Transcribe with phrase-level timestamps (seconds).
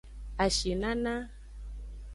[0.43, 1.13] Ashinana.